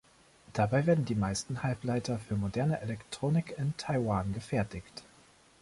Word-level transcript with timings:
Dabei 0.53 0.87
werden 0.87 1.05
die 1.05 1.13
meisten 1.13 1.61
Halbleiter 1.61 2.17
für 2.17 2.35
moderne 2.35 2.81
Elektronik 2.81 3.53
in 3.59 3.77
Taiwan 3.77 4.33
gefertigt. 4.33 5.03